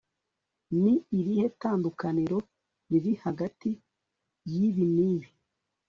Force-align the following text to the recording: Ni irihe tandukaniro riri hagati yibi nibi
Ni 0.81 0.93
irihe 1.17 1.45
tandukaniro 1.61 2.37
riri 2.89 3.13
hagati 3.23 3.69
yibi 4.51 4.83
nibi 4.95 5.27